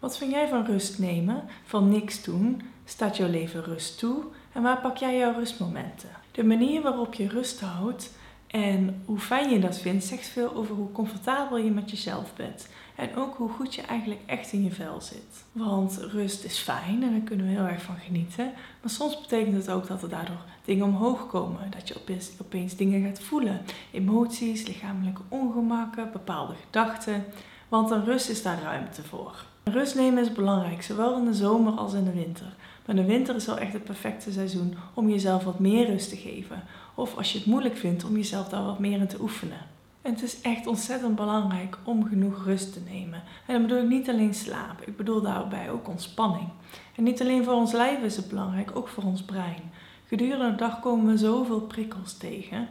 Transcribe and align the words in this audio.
Wat 0.00 0.18
vind 0.18 0.30
jij 0.30 0.48
van 0.48 0.64
rust 0.64 0.98
nemen, 0.98 1.44
van 1.64 1.88
niks 1.88 2.22
doen? 2.22 2.62
Staat 2.84 3.16
jouw 3.16 3.28
leven 3.28 3.64
rust 3.64 3.98
toe? 3.98 4.24
En 4.52 4.62
waar 4.62 4.80
pak 4.80 4.96
jij 4.96 5.16
jouw 5.18 5.32
rustmomenten? 5.32 6.08
De 6.32 6.44
manier 6.44 6.82
waarop 6.82 7.14
je 7.14 7.28
rust 7.28 7.60
houdt 7.60 8.10
en 8.46 9.02
hoe 9.04 9.18
fijn 9.18 9.50
je 9.50 9.58
dat 9.58 9.78
vindt, 9.78 10.04
zegt 10.04 10.26
veel 10.26 10.54
over 10.54 10.74
hoe 10.74 10.92
comfortabel 10.92 11.56
je 11.56 11.70
met 11.70 11.90
jezelf 11.90 12.34
bent. 12.36 12.68
En 12.96 13.16
ook 13.16 13.36
hoe 13.36 13.48
goed 13.48 13.74
je 13.74 13.82
eigenlijk 13.82 14.20
echt 14.26 14.52
in 14.52 14.64
je 14.64 14.70
vel 14.70 15.00
zit. 15.00 15.44
Want 15.52 15.96
rust 15.96 16.44
is 16.44 16.58
fijn 16.58 17.02
en 17.02 17.10
daar 17.10 17.20
kunnen 17.20 17.46
we 17.46 17.52
heel 17.52 17.66
erg 17.66 17.82
van 17.82 17.96
genieten. 17.96 18.52
Maar 18.80 18.90
soms 18.90 19.20
betekent 19.20 19.56
het 19.56 19.70
ook 19.70 19.86
dat 19.86 20.02
er 20.02 20.08
daardoor 20.08 20.44
dingen 20.64 20.84
omhoog 20.84 21.26
komen. 21.26 21.70
Dat 21.70 21.88
je 21.88 21.96
opeens, 21.96 22.30
opeens 22.40 22.76
dingen 22.76 23.02
gaat 23.02 23.20
voelen. 23.20 23.62
Emoties, 23.90 24.66
lichamelijke 24.66 25.22
ongemakken, 25.28 26.12
bepaalde 26.12 26.54
gedachten. 26.64 27.24
Want 27.68 27.90
een 27.90 28.04
rust 28.04 28.28
is 28.28 28.42
daar 28.42 28.62
ruimte 28.62 29.02
voor. 29.02 29.44
Rust 29.64 29.94
nemen 29.94 30.22
is 30.22 30.32
belangrijk, 30.32 30.82
zowel 30.82 31.16
in 31.16 31.24
de 31.24 31.34
zomer 31.34 31.72
als 31.72 31.92
in 31.92 32.04
de 32.04 32.12
winter. 32.12 32.46
Maar 32.86 32.96
de 32.96 33.04
winter 33.04 33.34
is 33.34 33.46
wel 33.46 33.58
echt 33.58 33.72
het 33.72 33.84
perfecte 33.84 34.32
seizoen 34.32 34.74
om 34.94 35.08
jezelf 35.10 35.44
wat 35.44 35.58
meer 35.58 35.86
rust 35.86 36.08
te 36.08 36.16
geven. 36.16 36.62
Of 36.94 37.16
als 37.16 37.32
je 37.32 37.38
het 37.38 37.46
moeilijk 37.46 37.76
vindt, 37.76 38.04
om 38.04 38.16
jezelf 38.16 38.48
daar 38.48 38.64
wat 38.64 38.78
meer 38.78 39.00
in 39.00 39.06
te 39.06 39.20
oefenen. 39.20 39.66
En 40.02 40.12
het 40.12 40.22
is 40.22 40.40
echt 40.40 40.66
ontzettend 40.66 41.16
belangrijk 41.16 41.78
om 41.84 42.08
genoeg 42.08 42.44
rust 42.44 42.72
te 42.72 42.80
nemen. 42.90 43.22
En 43.46 43.52
dan 43.52 43.62
bedoel 43.62 43.82
ik 43.82 43.88
niet 43.88 44.08
alleen 44.08 44.34
slaap, 44.34 44.80
ik 44.86 44.96
bedoel 44.96 45.20
daarbij 45.20 45.70
ook 45.70 45.88
ontspanning. 45.88 46.48
En 46.96 47.02
niet 47.02 47.20
alleen 47.20 47.44
voor 47.44 47.54
ons 47.54 47.72
lijf 47.72 48.02
is 48.02 48.16
het 48.16 48.28
belangrijk, 48.28 48.76
ook 48.76 48.88
voor 48.88 49.04
ons 49.04 49.22
brein. 49.22 49.72
Gedurende 50.06 50.50
de 50.50 50.56
dag 50.56 50.80
komen 50.80 51.06
we 51.06 51.18
zoveel 51.18 51.60
prikkels 51.60 52.16
tegen. 52.16 52.68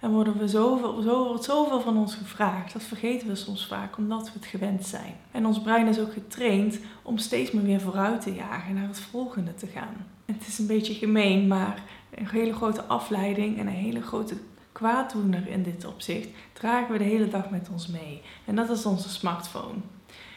En 0.00 0.10
worden 0.10 0.38
we 0.38 0.48
zoveel, 0.48 1.02
zo, 1.02 1.26
wordt 1.26 1.44
zoveel 1.44 1.80
van 1.80 1.96
ons 1.96 2.14
gevraagd. 2.14 2.72
Dat 2.72 2.82
vergeten 2.82 3.28
we 3.28 3.34
soms 3.34 3.66
vaak 3.66 3.96
omdat 3.96 4.24
we 4.24 4.32
het 4.32 4.46
gewend 4.46 4.86
zijn. 4.86 5.14
En 5.30 5.46
ons 5.46 5.60
brein 5.60 5.86
is 5.86 5.98
ook 5.98 6.12
getraind 6.12 6.78
om 7.02 7.18
steeds 7.18 7.50
maar 7.50 7.62
weer 7.62 7.80
vooruit 7.80 8.20
te 8.20 8.34
jagen, 8.34 8.74
naar 8.74 8.86
het 8.86 9.00
volgende 9.00 9.54
te 9.54 9.66
gaan. 9.66 10.06
het 10.24 10.46
is 10.46 10.58
een 10.58 10.66
beetje 10.66 10.94
gemeen, 10.94 11.46
maar 11.46 11.82
een 12.14 12.28
hele 12.28 12.52
grote 12.52 12.84
afleiding 12.84 13.58
en 13.58 13.66
een 13.66 13.72
hele 13.72 14.02
grote 14.02 14.34
kwaaddoener 14.72 15.48
in 15.48 15.62
dit 15.62 15.84
opzicht 15.84 16.28
dragen 16.52 16.92
we 16.92 16.98
de 16.98 17.04
hele 17.04 17.28
dag 17.28 17.50
met 17.50 17.68
ons 17.72 17.86
mee. 17.86 18.22
En 18.44 18.54
dat 18.54 18.70
is 18.70 18.86
onze 18.86 19.08
smartphone. 19.08 19.78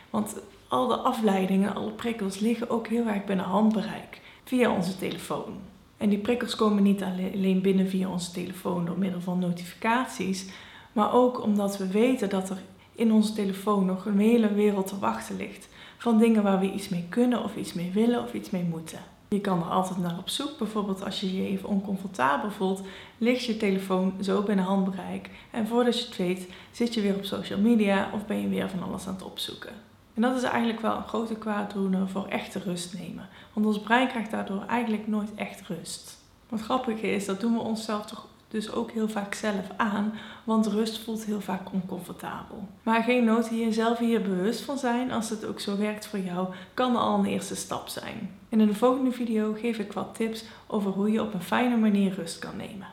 Want 0.09 0.35
al 0.67 0.87
de 0.87 0.95
afleidingen, 0.95 1.75
alle 1.75 1.91
prikkels 1.91 2.39
liggen 2.39 2.69
ook 2.69 2.87
heel 2.87 3.07
erg 3.07 3.25
binnen 3.25 3.45
handbereik 3.45 4.21
via 4.43 4.71
onze 4.71 4.97
telefoon. 4.97 5.57
En 6.03 6.09
die 6.09 6.17
prikkels 6.17 6.55
komen 6.55 6.83
niet 6.83 7.03
alleen 7.03 7.61
binnen 7.61 7.87
via 7.87 8.09
onze 8.09 8.31
telefoon 8.31 8.85
door 8.85 8.97
middel 8.97 9.21
van 9.21 9.39
notificaties, 9.39 10.45
maar 10.93 11.13
ook 11.13 11.43
omdat 11.43 11.77
we 11.77 11.87
weten 11.87 12.29
dat 12.29 12.49
er 12.49 12.57
in 12.95 13.11
onze 13.11 13.33
telefoon 13.33 13.85
nog 13.85 14.05
een 14.05 14.19
hele 14.19 14.53
wereld 14.53 14.87
te 14.87 14.99
wachten 14.99 15.37
ligt 15.37 15.67
van 15.97 16.17
dingen 16.19 16.43
waar 16.43 16.59
we 16.59 16.71
iets 16.71 16.89
mee 16.89 17.05
kunnen 17.09 17.43
of 17.43 17.55
iets 17.55 17.73
mee 17.73 17.91
willen 17.91 18.23
of 18.23 18.33
iets 18.33 18.49
mee 18.49 18.63
moeten. 18.63 18.99
Je 19.29 19.41
kan 19.41 19.59
er 19.59 19.69
altijd 19.69 19.99
naar 19.99 20.17
op 20.17 20.29
zoek. 20.29 20.57
Bijvoorbeeld 20.57 21.03
als 21.03 21.19
je 21.19 21.35
je 21.35 21.47
even 21.47 21.69
oncomfortabel 21.69 22.51
voelt, 22.51 22.81
ligt 23.17 23.45
je 23.45 23.57
telefoon 23.57 24.13
zo 24.21 24.41
binnen 24.41 24.65
handbereik. 24.65 25.29
En 25.51 25.67
voordat 25.67 25.99
je 25.99 26.05
het 26.05 26.17
weet, 26.17 26.47
zit 26.71 26.93
je 26.93 27.01
weer 27.01 27.15
op 27.15 27.25
social 27.25 27.59
media 27.59 28.09
of 28.13 28.25
ben 28.25 28.41
je 28.41 28.47
weer 28.47 28.69
van 28.69 28.83
alles 28.83 29.07
aan 29.07 29.13
het 29.13 29.23
opzoeken. 29.23 29.73
En 30.13 30.21
dat 30.21 30.35
is 30.35 30.43
eigenlijk 30.43 30.81
wel 30.81 30.95
een 30.95 31.07
grote 31.07 31.35
kwaaddoener 31.35 32.07
voor 32.07 32.27
echte 32.27 32.59
rust 32.59 32.93
nemen. 32.93 33.29
Want 33.53 33.65
ons 33.65 33.79
brein 33.79 34.07
krijgt 34.07 34.31
daardoor 34.31 34.63
eigenlijk 34.67 35.07
nooit 35.07 35.35
echt 35.35 35.67
rust. 35.67 36.17
Wat 36.49 36.61
grappig 36.61 37.01
is, 37.01 37.25
dat 37.25 37.39
doen 37.39 37.53
we 37.53 37.59
onszelf 37.59 38.05
toch 38.05 38.27
dus 38.53 38.71
ook 38.71 38.91
heel 38.91 39.09
vaak 39.09 39.33
zelf 39.33 39.69
aan, 39.77 40.13
want 40.43 40.67
rust 40.67 40.99
voelt 40.99 41.25
heel 41.25 41.41
vaak 41.41 41.71
oncomfortabel. 41.71 42.67
Maar 42.83 43.03
geen 43.03 43.23
nood 43.23 43.47
hier 43.47 43.65
jezelf 43.65 43.97
hier 43.97 44.21
bewust 44.21 44.61
van 44.61 44.77
zijn, 44.77 45.11
als 45.11 45.29
het 45.29 45.45
ook 45.45 45.59
zo 45.59 45.77
werkt 45.77 46.07
voor 46.07 46.19
jou, 46.19 46.47
kan 46.73 46.95
al 46.95 47.19
een 47.19 47.25
eerste 47.25 47.55
stap 47.55 47.87
zijn. 47.87 48.31
In 48.49 48.57
de 48.57 48.73
volgende 48.73 49.11
video 49.11 49.53
geef 49.53 49.79
ik 49.79 49.93
wat 49.93 50.15
tips 50.15 50.43
over 50.67 50.91
hoe 50.91 51.11
je 51.11 51.21
op 51.21 51.33
een 51.33 51.41
fijne 51.41 51.77
manier 51.77 52.13
rust 52.13 52.39
kan 52.39 52.57
nemen. 52.57 52.87